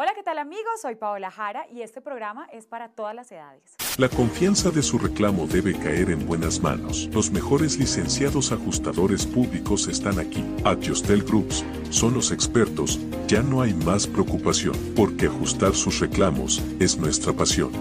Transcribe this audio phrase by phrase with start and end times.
[0.00, 0.80] Hola, ¿qué tal amigos?
[0.80, 3.74] Soy Paola Jara y este programa es para todas las edades.
[3.96, 7.08] La confianza de su reclamo debe caer en buenas manos.
[7.12, 10.44] Los mejores licenciados ajustadores públicos están aquí.
[10.64, 13.00] Adjustel Groups son los expertos.
[13.26, 17.72] Ya no hay más preocupación, porque ajustar sus reclamos es nuestra pasión.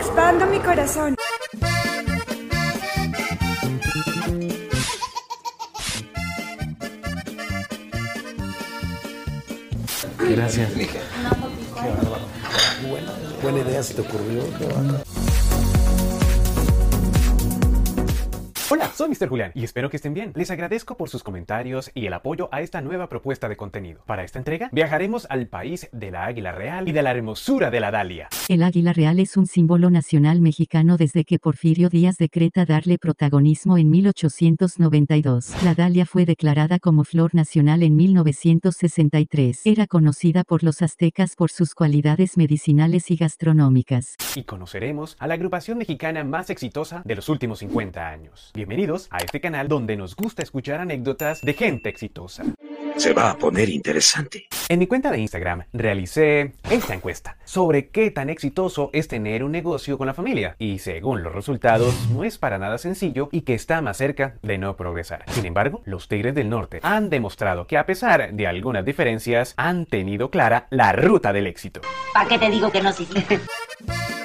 [0.00, 1.16] Expando mi corazón.
[10.36, 10.70] Gracias.
[13.42, 14.42] Buena idea se te ocurrió.
[18.68, 19.28] Hola, soy Mr.
[19.28, 20.32] Julián y espero que estén bien.
[20.34, 24.02] Les agradezco por sus comentarios y el apoyo a esta nueva propuesta de contenido.
[24.06, 27.78] Para esta entrega viajaremos al país de la águila real y de la hermosura de
[27.78, 28.28] la Dalia.
[28.48, 33.78] El águila real es un símbolo nacional mexicano desde que Porfirio Díaz decreta darle protagonismo
[33.78, 35.62] en 1892.
[35.62, 39.60] La dalia fue declarada como flor nacional en 1963.
[39.64, 44.16] Era conocida por los aztecas por sus cualidades medicinales y gastronómicas.
[44.34, 48.52] Y conoceremos a la agrupación mexicana más exitosa de los últimos 50 años.
[48.56, 52.42] Bienvenidos a este canal donde nos gusta escuchar anécdotas de gente exitosa.
[52.96, 54.46] Se va a poner interesante.
[54.70, 59.52] En mi cuenta de Instagram realicé esta encuesta sobre qué tan exitoso es tener un
[59.52, 63.52] negocio con la familia y según los resultados no es para nada sencillo y que
[63.52, 65.26] está más cerca de no progresar.
[65.32, 69.84] Sin embargo, los Tigres del Norte han demostrado que a pesar de algunas diferencias han
[69.84, 71.82] tenido clara la ruta del éxito.
[72.14, 73.06] ¿Para qué te digo que no sí?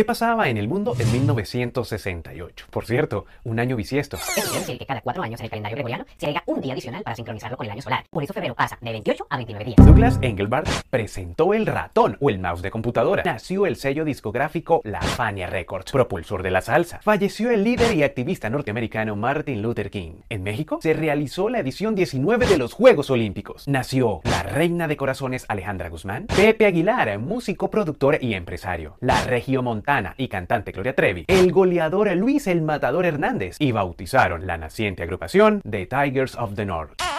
[0.00, 2.68] ¿Qué pasaba en el mundo en 1968?
[2.70, 4.16] Por cierto, un año bisiesto.
[4.16, 6.72] Eso quiere decir que cada cuatro años en el calendario gregoriano se agrega un día
[6.72, 8.06] adicional para sincronizarlo con el año solar.
[8.08, 9.86] Por eso febrero pasa de 28 a 29 días.
[9.86, 13.24] Douglas Engelbart presentó el ratón o el mouse de computadora.
[13.26, 17.00] Nació el sello discográfico La Fania Records, propulsor de la salsa.
[17.02, 20.22] Falleció el líder y activista norteamericano Martin Luther King.
[20.30, 23.68] En México se realizó la edición 19 de los Juegos Olímpicos.
[23.68, 28.96] Nació la reina de corazones Alejandra Guzmán, Pepe Aguilar, músico, productor y empresario.
[29.00, 34.56] La regiomontana y cantante Gloria Trevi, el goleador Luis el Matador Hernández y bautizaron la
[34.56, 37.09] naciente agrupación The Tigers of the North.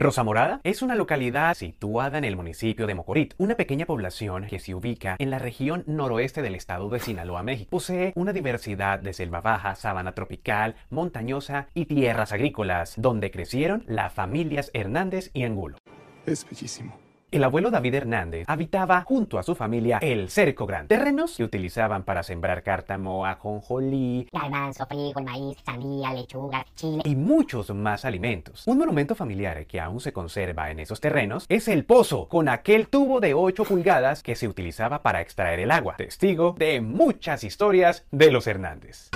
[0.00, 4.60] Rosa Morada es una localidad situada en el municipio de Mocorit, una pequeña población que
[4.60, 7.70] se ubica en la región noroeste del estado de Sinaloa, México.
[7.70, 14.12] Posee una diversidad de selva baja, sabana tropical, montañosa y tierras agrícolas, donde crecieron las
[14.12, 15.78] familias Hernández y Angulo.
[16.26, 17.07] Es bellísimo.
[17.30, 22.02] El abuelo David Hernández habitaba junto a su familia el Cerco Grande, terrenos que utilizaban
[22.04, 27.02] para sembrar cártamo, ajonjolí Garbanzo, frijol, maíz, sandía, lechuga, chile.
[27.04, 28.66] y muchos más alimentos.
[28.66, 32.88] Un monumento familiar que aún se conserva en esos terrenos es el pozo, con aquel
[32.88, 38.06] tubo de 8 pulgadas que se utilizaba para extraer el agua, testigo de muchas historias
[38.10, 39.10] de los Hernández.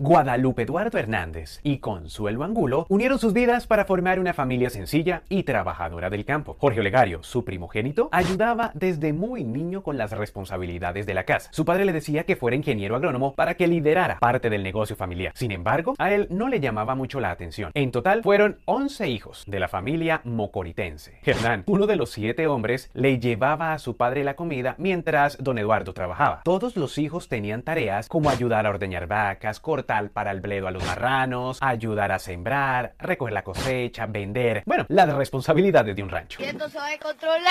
[0.00, 5.42] Guadalupe Eduardo Hernández y Consuelo Angulo unieron sus vidas para formar una familia sencilla y
[5.42, 6.56] trabajadora del campo.
[6.60, 11.50] Jorge Olegario, su primogénito, ayudaba desde muy niño con las responsabilidades de la casa.
[11.52, 15.32] Su padre le decía que fuera ingeniero agrónomo para que liderara parte del negocio familiar.
[15.34, 17.72] Sin embargo, a él no le llamaba mucho la atención.
[17.74, 21.18] En total fueron 11 hijos de la familia mocoritense.
[21.24, 25.58] Hernán, uno de los siete hombres, le llevaba a su padre la comida mientras don
[25.58, 26.42] Eduardo trabajaba.
[26.44, 30.70] Todos los hijos tenían tareas como ayudar a ordeñar vacas, cortar para el bledo a
[30.70, 34.62] los marranos, ayudar a sembrar, recoger la cosecha, vender.
[34.66, 36.42] Bueno, las responsabilidades de un rancho.
[36.42, 37.48] Esto se va a controlar.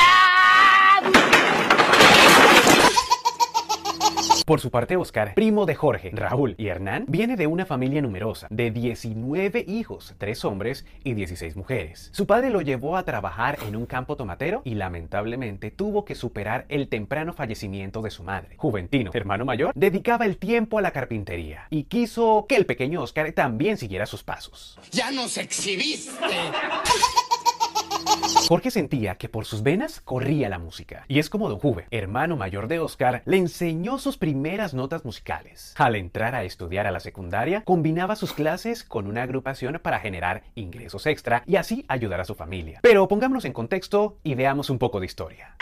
[4.45, 8.47] Por su parte, Oscar, primo de Jorge, Raúl y Hernán, viene de una familia numerosa,
[8.49, 12.09] de 19 hijos, 3 hombres y 16 mujeres.
[12.13, 16.65] Su padre lo llevó a trabajar en un campo tomatero y lamentablemente tuvo que superar
[16.69, 18.55] el temprano fallecimiento de su madre.
[18.55, 23.29] Juventino, hermano mayor, dedicaba el tiempo a la carpintería y quiso que el pequeño Oscar
[23.33, 24.79] también siguiera sus pasos.
[24.91, 26.11] ¡Ya nos exhibiste!
[28.47, 31.05] Jorge sentía que por sus venas corría la música.
[31.07, 35.73] Y es como Don Juve, hermano mayor de Oscar, le enseñó sus primeras notas musicales.
[35.77, 40.43] Al entrar a estudiar a la secundaria, combinaba sus clases con una agrupación para generar
[40.55, 42.79] ingresos extra y así ayudar a su familia.
[42.83, 45.55] Pero pongámonos en contexto y veamos un poco de historia.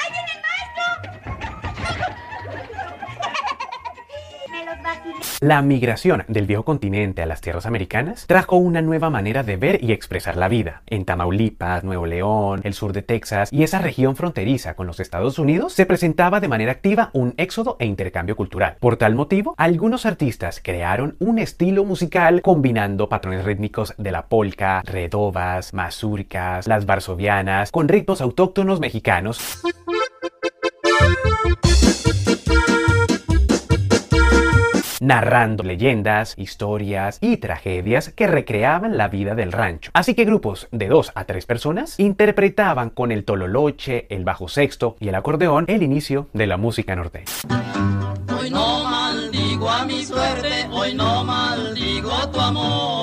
[5.42, 9.84] La migración del viejo continente a las tierras americanas trajo una nueva manera de ver
[9.84, 10.82] y expresar la vida.
[10.88, 15.40] En Tamaulipas, Nuevo León, el sur de Texas y esa región fronteriza con los Estados
[15.40, 18.78] Unidos se presentaba de manera activa un éxodo e intercambio cultural.
[18.80, 24.82] Por tal motivo, algunos artistas crearon un estilo musical combinando patrones rítmicos de la polka,
[24.86, 29.62] redobas, mazurcas, las varsovianas, con ritmos autóctonos mexicanos.
[35.06, 39.92] Narrando leyendas, historias y tragedias que recreaban la vida del rancho.
[39.94, 44.96] Así que grupos de dos a tres personas interpretaban con el tololoche, el bajo sexto
[45.00, 47.26] y el acordeón el inicio de la música norteña.
[48.38, 52.95] Hoy no maldigo a mi suerte, hoy no maldigo tu amor.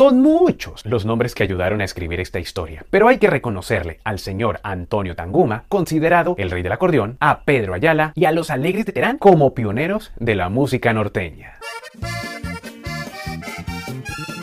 [0.00, 4.18] Son muchos los nombres que ayudaron a escribir esta historia, pero hay que reconocerle al
[4.18, 8.86] señor Antonio Tanguma, considerado el rey del acordeón, a Pedro Ayala y a los Alegres
[8.86, 11.58] de Terán como pioneros de la música norteña.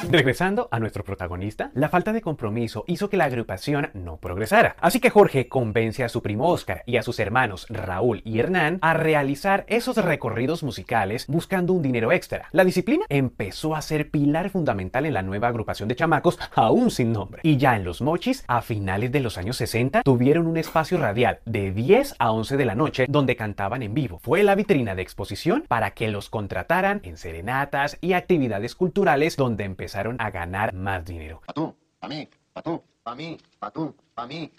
[0.09, 4.77] Regresando a nuestro protagonista, la falta de compromiso hizo que la agrupación no progresara.
[4.79, 8.79] Así que Jorge convence a su primo Oscar y a sus hermanos Raúl y Hernán
[8.81, 12.47] a realizar esos recorridos musicales buscando un dinero extra.
[12.53, 17.11] La disciplina empezó a ser pilar fundamental en la nueva agrupación de chamacos, aún sin
[17.11, 17.41] nombre.
[17.43, 21.39] Y ya en Los Mochis, a finales de los años 60, tuvieron un espacio radial
[21.43, 24.19] de 10 a 11 de la noche donde cantaban en vivo.
[24.19, 29.65] Fue la vitrina de exposición para que los contrataran en serenatas y actividades culturales donde
[29.65, 31.41] empezaron a ganar más dinero.
[32.07, 32.29] mí,
[33.15, 33.37] mí,
[34.27, 34.51] mí,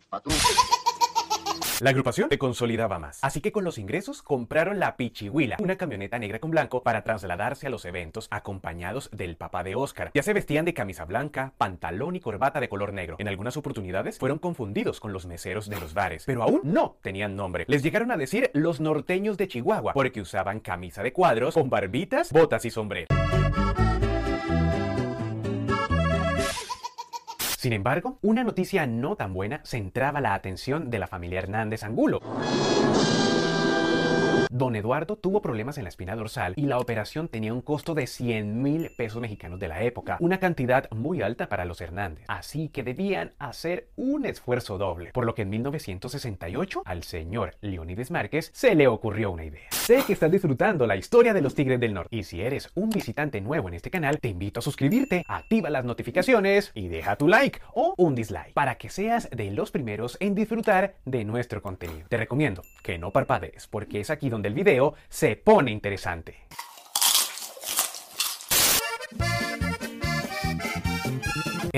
[1.81, 6.19] La agrupación se consolidaba más, así que con los ingresos compraron la Pichihuila, una camioneta
[6.19, 10.11] negra con blanco para trasladarse a los eventos acompañados del papá de Oscar.
[10.13, 13.15] Ya se vestían de camisa blanca, pantalón y corbata de color negro.
[13.21, 17.37] En algunas oportunidades fueron confundidos con los meseros de los bares, pero aún no tenían
[17.37, 17.65] nombre.
[17.69, 22.33] Les llegaron a decir los norteños de Chihuahua, porque usaban camisa de cuadros con barbitas,
[22.33, 23.07] botas y sombrero.
[27.59, 32.21] Sin embargo, una noticia no tan buena centraba la atención de la familia Hernández Angulo.
[34.51, 38.07] Don Eduardo tuvo problemas en la espina dorsal y la operación tenía un costo de
[38.07, 42.25] 100 mil pesos mexicanos de la época, una cantidad muy alta para los Hernández.
[42.29, 48.11] Así que debían hacer un esfuerzo doble, por lo que en 1968 al señor Leonides
[48.11, 49.69] Márquez se le ocurrió una idea.
[49.71, 52.89] Sé que estás disfrutando la historia de los Tigres del Norte y si eres un
[52.89, 57.29] visitante nuevo en este canal, te invito a suscribirte, activa las notificaciones y deja tu
[57.29, 62.07] like o un dislike para que seas de los primeros en disfrutar de nuestro contenido.
[62.09, 66.47] Te recomiendo que no parpadees porque es aquí donde del video se pone interesante.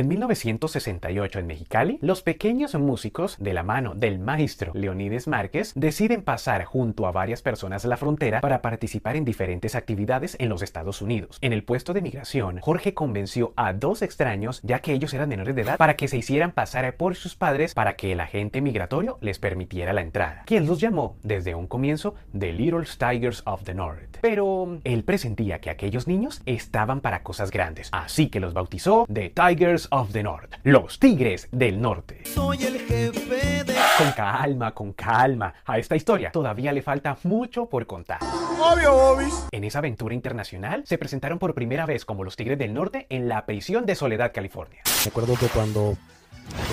[0.00, 6.22] En 1968 en Mexicali, los pequeños músicos, de la mano del maestro Leonides Márquez, deciden
[6.22, 11.02] pasar junto a varias personas la frontera para participar en diferentes actividades en los Estados
[11.02, 11.36] Unidos.
[11.42, 15.54] En el puesto de migración, Jorge convenció a dos extraños, ya que ellos eran menores
[15.54, 19.18] de edad, para que se hicieran pasar por sus padres para que el agente migratorio
[19.20, 23.74] les permitiera la entrada, quien los llamó desde un comienzo The Little Tigers of the
[23.74, 24.16] North.
[24.22, 29.28] Pero él presentía que aquellos niños estaban para cosas grandes, así que los bautizó The
[29.28, 32.22] Tigers of the North, los Tigres del Norte.
[32.24, 33.74] Soy el jefe de...
[33.98, 35.52] Con calma, con calma.
[35.64, 38.18] A esta historia todavía le falta mucho por contar.
[38.22, 39.46] Obvio, Bobis.
[39.50, 43.28] En esa aventura internacional se presentaron por primera vez como los Tigres del Norte en
[43.28, 44.82] la prisión de Soledad, California.
[45.04, 45.96] Recuerdo que cuando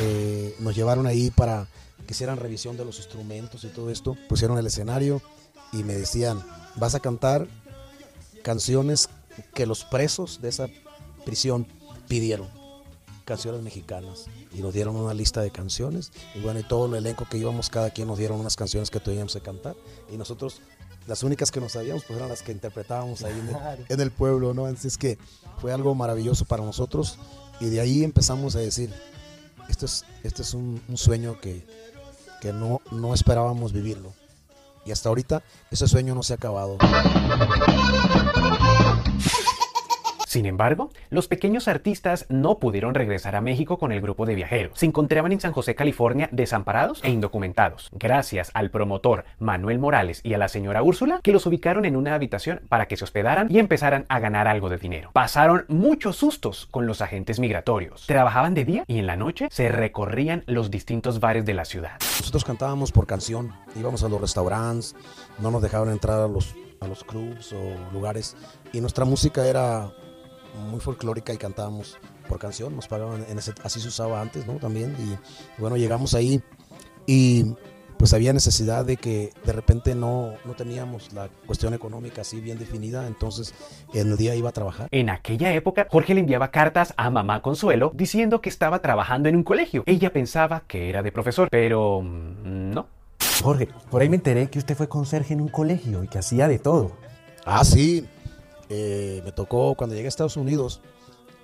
[0.01, 1.67] eh, nos llevaron ahí para
[2.05, 5.21] que hicieran revisión de los instrumentos y todo esto, pusieron el escenario
[5.73, 6.41] y me decían,
[6.75, 7.47] vas a cantar
[8.43, 9.09] canciones
[9.53, 10.67] que los presos de esa
[11.25, 11.67] prisión
[12.07, 12.56] pidieron
[13.27, 17.27] canciones mexicanas y nos dieron una lista de canciones y bueno, y todo el elenco
[17.29, 19.75] que íbamos, cada quien nos dieron unas canciones que teníamos que cantar
[20.09, 20.61] y nosotros
[21.07, 23.33] las únicas que nos sabíamos pues eran las que interpretábamos ahí
[23.89, 24.65] en el, pueblo, ¿no?
[24.65, 25.17] Así es que
[25.59, 27.19] fue algo maravilloso para nosotros
[27.59, 28.93] y de ahí empezamos a decir,
[29.67, 31.65] esto es, este es un, sueño que,
[32.39, 34.13] que no, no esperábamos vivirlo.
[34.85, 36.77] Y hasta ahorita ese sueño no se ha acabado.
[40.37, 44.77] Sin embargo, los pequeños artistas no pudieron regresar a México con el grupo de viajeros.
[44.77, 50.35] Se encontraban en San José, California, desamparados e indocumentados, gracias al promotor Manuel Morales y
[50.35, 53.57] a la señora Úrsula, que los ubicaron en una habitación para que se hospedaran y
[53.57, 55.09] empezaran a ganar algo de dinero.
[55.11, 58.05] Pasaron muchos sustos con los agentes migratorios.
[58.05, 61.93] Trabajaban de día y en la noche se recorrían los distintos bares de la ciudad.
[62.19, 64.95] Nosotros cantábamos por canción, íbamos a los restaurantes,
[65.39, 68.37] no nos dejaban entrar a los, a los clubs o lugares
[68.71, 69.89] y nuestra música era
[70.57, 71.97] muy folclórica y cantábamos
[72.27, 74.55] por canción, nos pagaban, en ese, así se usaba antes, ¿no?
[74.55, 76.41] También, y bueno, llegamos ahí
[77.05, 77.55] y
[77.97, 82.59] pues había necesidad de que de repente no, no teníamos la cuestión económica así bien
[82.59, 83.53] definida, entonces
[83.93, 84.87] en el día iba a trabajar.
[84.91, 89.35] En aquella época, Jorge le enviaba cartas a mamá Consuelo diciendo que estaba trabajando en
[89.35, 89.83] un colegio.
[89.85, 92.87] Ella pensaba que era de profesor, pero mm, no.
[93.41, 96.47] Jorge, por ahí me enteré que usted fue conserje en un colegio y que hacía
[96.47, 96.91] de todo.
[97.45, 98.05] Ah, sí.
[98.69, 100.81] Eh, me tocó cuando llegué a Estados Unidos,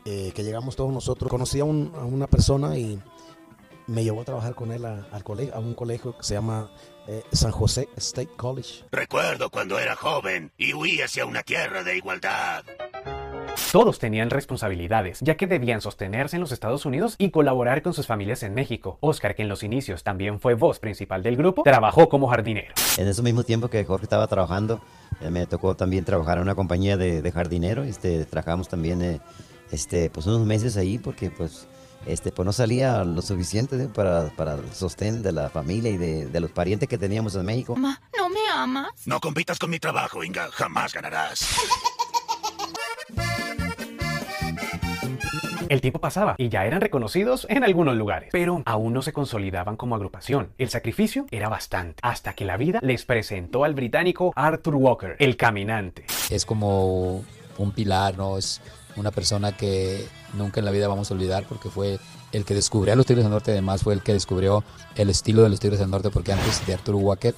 [0.05, 1.29] eh, que llegamos todos nosotros.
[1.29, 2.99] Conocí a, un- a una persona y
[3.87, 6.71] me llevó a trabajar con él a, colegio, a un colegio que se llama
[7.07, 8.85] eh, San José State College.
[8.91, 12.63] Recuerdo cuando era joven y huí hacia una tierra de igualdad.
[13.71, 18.07] Todos tenían responsabilidades, ya que debían sostenerse en los Estados Unidos y colaborar con sus
[18.07, 18.97] familias en México.
[18.99, 22.73] Oscar, que en los inicios también fue voz principal del grupo, trabajó como jardinero.
[22.97, 24.81] En ese mismo tiempo que Jorge estaba trabajando,
[25.21, 27.83] eh, me tocó también trabajar en una compañía de, de jardinero.
[27.83, 29.21] Este, trabajamos también eh,
[29.71, 31.67] este, pues unos meses ahí porque pues,
[32.05, 36.27] este, pues no salía lo suficiente para, para el sostén de la familia y de,
[36.27, 37.75] de los parientes que teníamos en México.
[37.75, 38.91] Ma, ¿no me amas?
[39.05, 40.49] No compitas con mi trabajo, Inga.
[40.51, 41.47] Jamás ganarás.
[45.69, 49.75] El tiempo pasaba y ya eran reconocidos en algunos lugares, pero aún no se consolidaban
[49.75, 50.49] como agrupación.
[50.57, 55.37] El sacrificio era bastante, hasta que la vida les presentó al británico Arthur Walker, el
[55.37, 56.05] caminante.
[56.29, 57.23] es como
[57.57, 58.37] un pilar, ¿no?
[58.37, 58.61] Es
[58.95, 61.99] una persona que nunca en la vida vamos a olvidar porque fue
[62.31, 64.63] el que descubrió a los Tigres del Norte, además fue el que descubrió
[64.95, 67.35] el estilo de los Tigres del Norte porque antes de Arturo Walker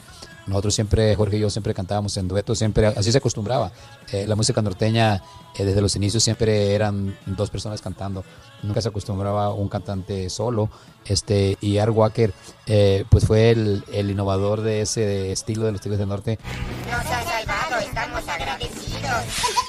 [0.47, 3.71] nosotros siempre, Jorge y yo siempre cantábamos en dueto, siempre así se acostumbraba.
[4.11, 5.23] Eh, la música norteña
[5.57, 8.23] eh, desde los inicios siempre eran dos personas cantando,
[8.61, 10.69] nunca se acostumbraba un cantante solo.
[11.05, 12.33] Este, y Art Walker
[12.67, 16.37] eh, pues fue el, el innovador de ese estilo de los Tigres del Norte.
[16.91, 19.23] Nos ha salvado, estamos agradecidos.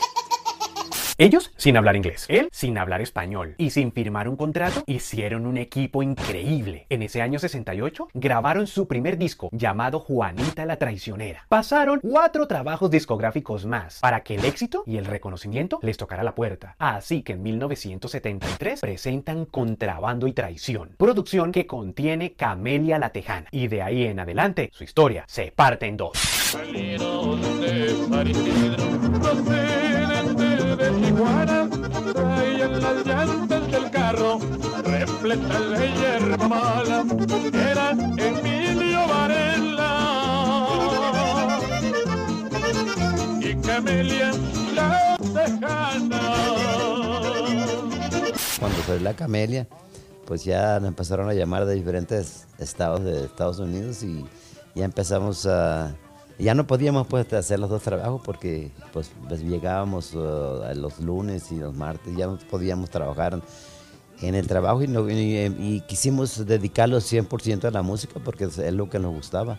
[1.19, 5.57] Ellos sin hablar inglés, él sin hablar español y sin firmar un contrato, hicieron un
[5.57, 6.85] equipo increíble.
[6.91, 11.47] En ese año 68 grabaron su primer disco llamado Juanita la Traicionera.
[11.49, 16.35] Pasaron cuatro trabajos discográficos más para que el éxito y el reconocimiento les tocara la
[16.35, 16.77] puerta.
[16.79, 23.49] Así que en 1973 presentan Contrabando y Traición, producción que contiene Camelia la Tejana.
[23.53, 26.13] Y de ahí en adelante su historia se parte en dos.
[31.17, 31.71] Tijuana,
[32.13, 34.39] traían las llantas del carro,
[34.85, 37.07] repletas de hierba mala,
[37.55, 39.89] era Emilio Varela
[43.41, 44.31] y Camelia
[44.75, 46.21] la Tejana.
[48.61, 49.67] Cuando salió la camelia,
[50.27, 54.23] pues ya nos empezaron a llamar de diferentes estados de Estados Unidos y
[54.75, 55.97] ya empezamos a...
[56.39, 61.51] Ya no podíamos pues hacer los dos trabajos porque pues, pues, llegábamos uh, los lunes
[61.51, 63.41] y los martes, ya no podíamos trabajar
[64.21, 68.59] en el trabajo y, no- y- y quisimos dedicarlo 100% a la música porque es
[68.73, 69.59] lo que nos gustaba.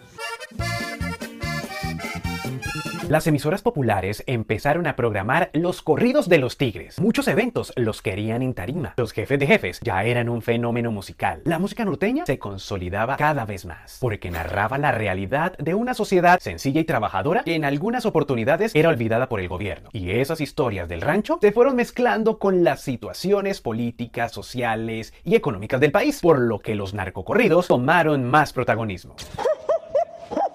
[3.10, 7.00] Las emisoras populares empezaron a programar los corridos de los tigres.
[7.00, 8.96] Muchos eventos los querían en tarima.
[8.98, 11.40] Los jefes de jefes ya eran un fenómeno musical.
[11.46, 16.38] La música norteña se consolidaba cada vez más, porque narraba la realidad de una sociedad
[16.42, 19.90] sencilla y trabajadora que en algunas oportunidades era olvidada por el gobierno.
[19.94, 25.80] Y esas historias del rancho se fueron mezclando con las situaciones políticas, sociales y económicas
[25.80, 29.16] del país, por lo que los narcocorridos tomaron más protagonismo.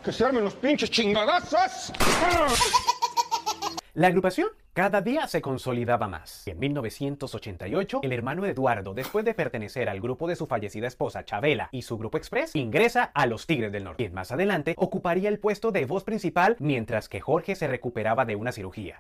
[0.05, 1.93] ¡Que se armen los pinches chingadazos!
[3.95, 6.49] La agrupación cada día se consolidaba más.
[6.49, 11.69] En 1988, el hermano Eduardo, después de pertenecer al grupo de su fallecida esposa Chabela
[11.73, 15.39] y su grupo Express, ingresa a los Tigres del Norte, quien más adelante ocuparía el
[15.39, 18.99] puesto de voz principal mientras que Jorge se recuperaba de una cirugía.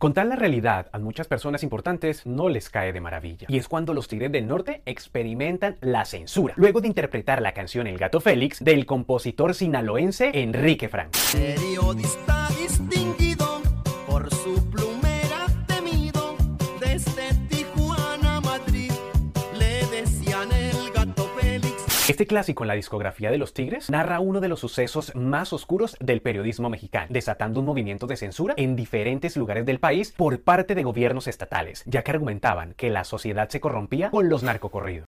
[0.00, 3.46] Contar la realidad a muchas personas importantes no les cae de maravilla.
[3.50, 7.86] Y es cuando los Tigres del Norte experimentan la censura, luego de interpretar la canción
[7.86, 11.18] El Gato Félix del compositor sinaloense Enrique Franco.
[22.08, 25.96] Este clásico en la discografía de los Tigres narra uno de los sucesos más oscuros
[26.00, 30.74] del periodismo mexicano, desatando un movimiento de censura en diferentes lugares del país por parte
[30.74, 35.06] de gobiernos estatales, ya que argumentaban que la sociedad se corrompía con los narcocorridos.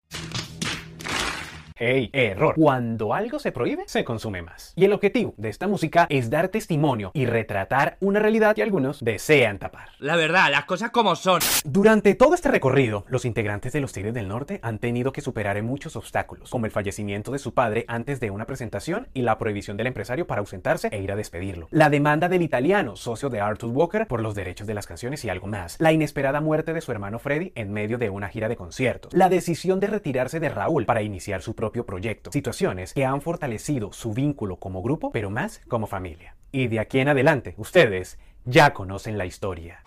[1.81, 2.11] ¡Ey!
[2.13, 2.53] Error.
[2.53, 4.73] Cuando algo se prohíbe, se consume más.
[4.75, 9.03] Y el objetivo de esta música es dar testimonio y retratar una realidad que algunos
[9.03, 9.87] desean tapar.
[9.97, 11.41] La verdad, las cosas como son.
[11.65, 15.57] Durante todo este recorrido, los integrantes de los Tigres del Norte han tenido que superar
[15.57, 19.39] en muchos obstáculos, como el fallecimiento de su padre antes de una presentación y la
[19.39, 21.67] prohibición del empresario para ausentarse e ir a despedirlo.
[21.71, 25.29] La demanda del italiano, socio de Arthur Walker, por los derechos de las canciones y
[25.29, 25.77] algo más.
[25.79, 29.15] La inesperada muerte de su hermano Freddy en medio de una gira de conciertos.
[29.15, 32.31] La decisión de retirarse de Raúl para iniciar su propio proyecto.
[32.31, 36.35] Situaciones que han fortalecido su vínculo como grupo, pero más como familia.
[36.51, 39.81] Y de aquí en adelante, ustedes ya conocen la historia.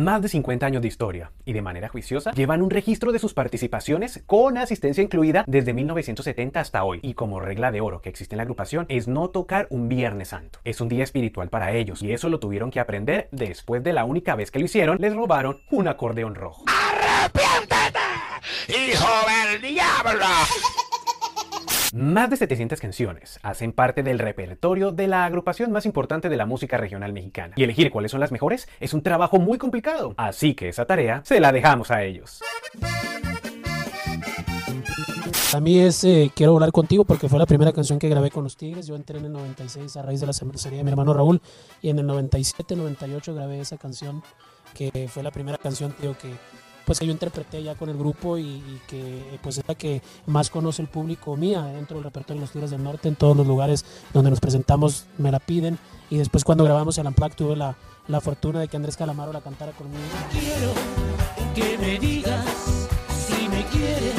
[0.00, 3.34] Más de 50 años de historia y de manera juiciosa llevan un registro de sus
[3.34, 7.00] participaciones con asistencia incluida desde 1970 hasta hoy.
[7.02, 10.28] Y como regla de oro que existe en la agrupación es no tocar un Viernes
[10.28, 10.58] Santo.
[10.64, 14.06] Es un día espiritual para ellos y eso lo tuvieron que aprender después de la
[14.06, 16.64] única vez que lo hicieron, les robaron un acordeón rojo.
[16.66, 18.00] ¡Arrepiéntete,
[18.68, 19.06] hijo
[19.50, 20.26] del diablo!
[21.92, 26.46] Más de 700 canciones hacen parte del repertorio de la agrupación más importante de la
[26.46, 27.54] música regional mexicana.
[27.56, 30.14] Y elegir cuáles son las mejores es un trabajo muy complicado.
[30.16, 32.42] Así que esa tarea se la dejamos a ellos.
[35.52, 38.44] A mí es eh, Quiero volar contigo porque fue la primera canción que grabé con
[38.44, 38.86] los Tigres.
[38.86, 41.42] Yo entré en el 96 a raíz de la cervecería de mi hermano Raúl
[41.82, 44.22] y en el 97, 98 grabé esa canción
[44.74, 46.06] que fue la primera canción que
[46.90, 50.50] pues que yo interpreté ya con el grupo y, que pues es la que más
[50.50, 53.46] conoce el público mía dentro del repertorio de los Tigres del Norte en todos los
[53.46, 55.78] lugares donde nos presentamos me la piden
[56.10, 57.76] y después cuando grabamos el Unplugged tuve la,
[58.08, 60.02] la fortuna de que Andrés Calamaro la cantara conmigo.
[60.32, 60.72] Quiero
[61.54, 62.44] que me digas
[63.08, 64.14] si me quieres,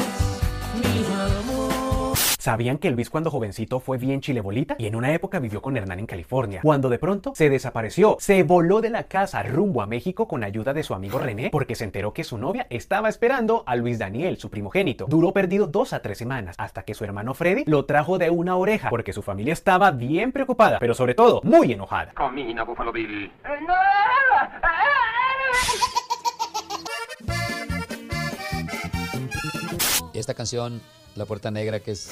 [0.82, 1.41] mi amor.
[2.42, 4.74] ¿Sabían que Elvis cuando jovencito fue bien chilebolita?
[4.76, 6.58] Y en una época vivió con Hernán en California.
[6.60, 10.74] Cuando de pronto se desapareció, se voló de la casa rumbo a México con ayuda
[10.74, 14.38] de su amigo René porque se enteró que su novia estaba esperando a Luis Daniel,
[14.38, 15.06] su primogénito.
[15.08, 18.56] Duró perdido dos a tres semanas hasta que su hermano Freddy lo trajo de una
[18.56, 22.12] oreja porque su familia estaba bien preocupada, pero sobre todo muy enojada.
[22.12, 23.30] Camina, Buffalo Bill.
[30.12, 30.82] Esta canción,
[31.16, 32.10] La Puerta Negra, que es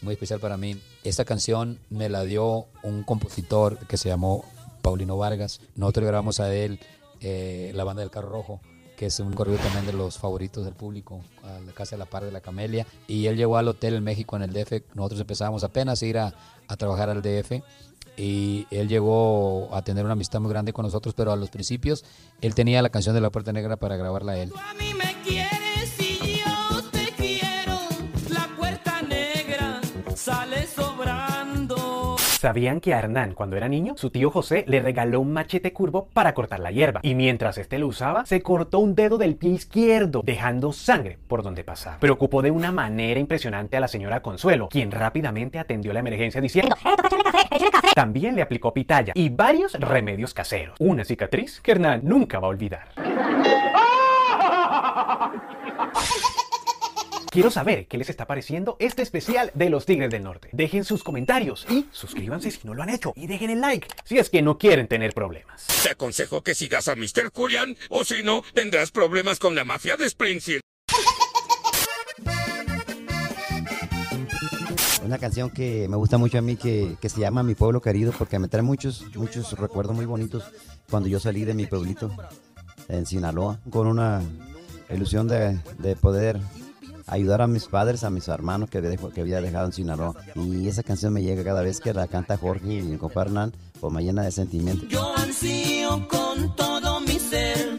[0.00, 4.44] muy especial para mí, esta canción me la dio un compositor que se llamó
[4.82, 5.60] Paulino Vargas.
[5.76, 6.80] Nosotros grabamos a él
[7.20, 8.60] eh, La Banda del Carro Rojo,
[8.96, 12.24] que es un corrido también de los favoritos del público, a la de la Par
[12.24, 12.86] de la Camelia.
[13.06, 14.94] Y él llegó al hotel en México, en el DF.
[14.94, 16.34] Nosotros empezábamos apenas a ir a,
[16.68, 17.62] a trabajar al DF
[18.16, 22.04] y él llegó a tener una amistad muy grande con nosotros, pero a los principios
[22.40, 24.52] él tenía la canción de La Puerta Negra para grabarla a él.
[32.42, 36.08] ¿Sabían que a Hernán, cuando era niño, su tío José le regaló un machete curvo
[36.12, 36.98] para cortar la hierba?
[37.04, 41.44] Y mientras este lo usaba, se cortó un dedo del pie izquierdo, dejando sangre por
[41.44, 42.00] donde pasaba.
[42.00, 46.74] Preocupó de una manera impresionante a la señora Consuelo, quien rápidamente atendió la emergencia diciendo
[47.94, 50.74] También le aplicó pitaya y varios remedios caseros.
[50.80, 52.88] Una cicatriz que Hernán nunca va a olvidar.
[57.32, 60.50] Quiero saber qué les está pareciendo este especial de los Tigres del Norte.
[60.52, 63.14] Dejen sus comentarios y suscríbanse si no lo han hecho.
[63.16, 65.66] Y dejen el like si es que no quieren tener problemas.
[65.82, 67.32] Te aconsejo que sigas a Mr.
[67.34, 70.60] Julian, o si no, tendrás problemas con la mafia de Springfield.
[75.02, 78.12] Una canción que me gusta mucho a mí que, que se llama Mi Pueblo Querido
[78.12, 80.44] porque me trae muchos, muchos recuerdos muy bonitos
[80.90, 82.14] cuando yo salí de mi pueblito
[82.90, 84.20] en Sinaloa con una
[84.90, 86.38] ilusión de, de poder
[87.06, 90.14] ayudar a mis padres, a mis hermanos que había, dejado- que había dejado en Sinaloa.
[90.34, 93.52] Y esa canción me llega cada vez que la canta Jorge y mi compadre Hernán,
[93.80, 94.86] pues me llena de sentimiento.
[94.86, 97.78] Yo ansío con todo mi ser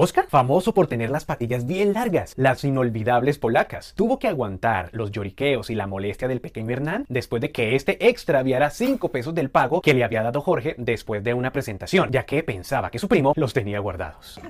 [0.00, 5.10] Oscar, famoso por tener las patillas bien largas, las inolvidables polacas, tuvo que aguantar los
[5.10, 9.50] lloriqueos y la molestia del pequeño Hernán después de que este extraviara 5 pesos del
[9.50, 13.08] pago que le había dado Jorge después de una presentación, ya que pensaba que su
[13.08, 14.40] primo los tenía guardados.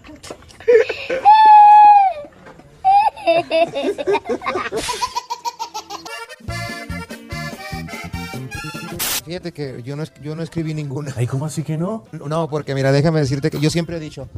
[9.25, 11.13] Fíjate que yo no, yo no escribí ninguna.
[11.17, 12.05] Ay, ¿cómo así que no?
[12.13, 14.29] No, porque mira, déjame decirte que yo siempre he dicho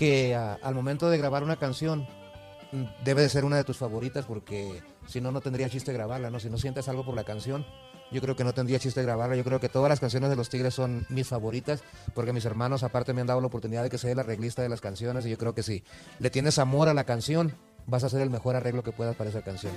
[0.00, 2.08] que al momento de grabar una canción
[2.72, 6.30] mm, debe de ser una de tus favoritas porque si no, no tendría chiste grabarla,
[6.30, 6.40] ¿no?
[6.40, 7.66] Si no sientes algo por la canción,
[8.10, 9.36] yo creo que no tendría chiste grabarla.
[9.36, 11.82] Yo creo que todas las canciones de Los Tigres son mis favoritas
[12.14, 14.70] porque mis hermanos aparte me han dado la oportunidad de que sea el arreglista de
[14.70, 15.84] las canciones y yo creo que si
[16.18, 17.54] le tienes amor a la canción,
[17.86, 19.74] vas a hacer el mejor arreglo que puedas para esa canción.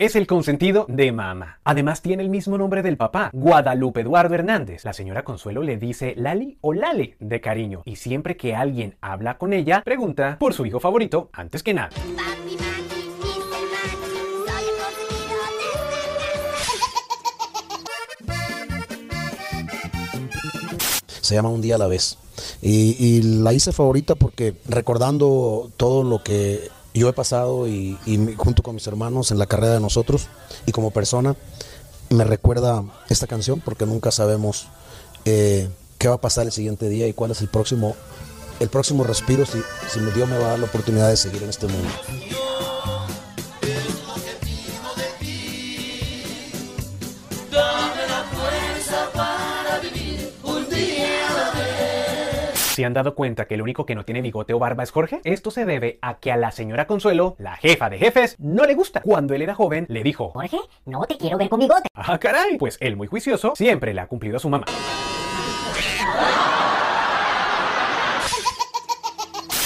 [0.00, 1.58] Es el consentido de mamá.
[1.64, 4.84] Además tiene el mismo nombre del papá, Guadalupe Eduardo Hernández.
[4.84, 9.38] La señora Consuelo le dice Lali o Lale de cariño y siempre que alguien habla
[9.38, 11.90] con ella, pregunta por su hijo favorito antes que nada.
[21.20, 22.18] Se llama Un día a la vez.
[22.62, 27.98] Y, y la hice favorita porque recordando todo lo que yo he pasado y,
[28.36, 30.28] junto con mis hermanos en la carrera de nosotros
[30.66, 31.36] y como persona,
[32.10, 34.68] me recuerda esta canción porque nunca sabemos
[35.24, 37.94] eh, qué va a pasar el siguiente día y cuál es el próximo,
[38.60, 39.60] el próximo respiro si,
[39.92, 41.88] si Dios me va a dar la oportunidad de seguir en este mundo.
[52.78, 55.20] ¿Se han dado cuenta que el único que no tiene bigote o barba es Jorge?
[55.24, 58.76] Esto se debe a que a la señora Consuelo, la jefa de jefes, no le
[58.76, 59.00] gusta.
[59.02, 61.88] Cuando él era joven, le dijo, Jorge, no te quiero ver con bigote.
[61.92, 64.66] Ah, caray, pues él muy juicioso siempre le ha cumplido a su mamá.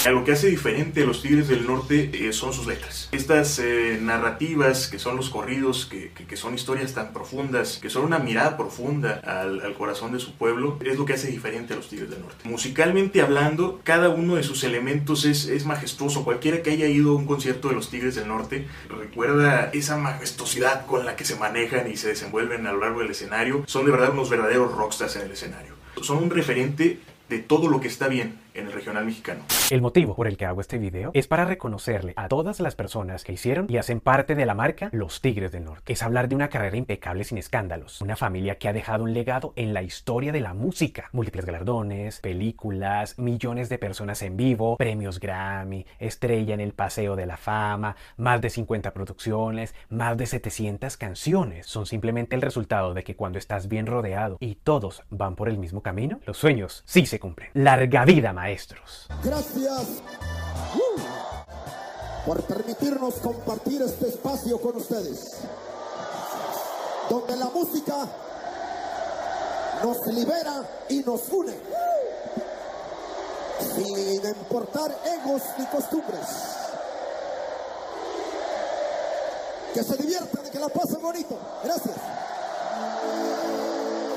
[0.05, 3.09] Lo que hace diferente a los Tigres del Norte eh, son sus letras.
[3.13, 7.89] Estas eh, narrativas que son los corridos, que, que- que son historias tan profundas, que
[7.89, 11.73] son una mirada profunda al, al corazón de su pueblo, es lo que hace diferente
[11.73, 12.49] a los Tigres del Norte.
[12.49, 16.25] Musicalmente hablando, cada uno de sus elementos es, es majestuoso.
[16.25, 20.85] Cualquiera que haya ido a un concierto de los Tigres del Norte recuerda esa majestuosidad
[20.87, 23.65] con la que se manejan y se desenvuelven a lo largo del escenario.
[23.67, 25.75] Son de verdad unos verdaderos rockstars en el escenario.
[26.03, 29.43] Son un referente de todo lo que está bien en el regional mexicano.
[29.71, 33.25] El motivo por el que hago este video es para reconocerle a todas las personas
[33.25, 35.93] que hicieron y hacen parte de la marca Los Tigres del Norte.
[35.93, 39.53] Es hablar de una carrera impecable sin escándalos, una familia que ha dejado un legado
[39.57, 45.21] en la historia de la música, múltiples galardones, películas, millones de personas en vivo, premios
[45.21, 50.97] Grammy, estrella en el Paseo de la Fama, más de 50 producciones, más de 700
[50.97, 51.67] canciones.
[51.67, 55.59] Son simplemente el resultado de que cuando estás bien rodeado y todos van por el
[55.59, 57.51] mismo camino, los sueños sí se cumplen.
[57.55, 58.33] Larga vida,
[59.23, 59.87] Gracias
[60.75, 61.01] uh,
[62.27, 65.31] por permitirnos compartir este espacio con ustedes,
[67.09, 68.09] donde la música
[69.85, 71.55] nos libera y nos une,
[73.77, 76.27] sin importar egos ni costumbres.
[79.73, 81.39] Que se diviertan y que la pasen bonito.
[81.63, 81.97] Gracias.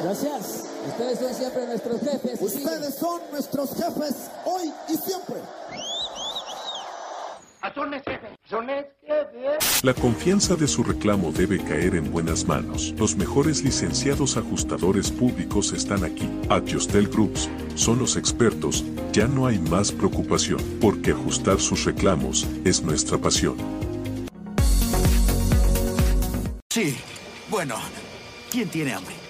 [0.05, 0.69] Gracias.
[0.87, 2.39] Ustedes son siempre nuestros jefes.
[2.39, 5.37] Ustedes son nuestros jefes hoy y siempre.
[9.81, 12.93] La confianza de su reclamo debe caer en buenas manos.
[12.99, 16.29] Los mejores licenciados ajustadores públicos están aquí.
[16.49, 18.85] Adjustel Groups son los expertos.
[19.11, 23.57] Ya no hay más preocupación, porque ajustar sus reclamos es nuestra pasión.
[26.69, 26.95] Sí,
[27.49, 27.77] bueno,
[28.51, 29.24] ¿quién tiene hambre?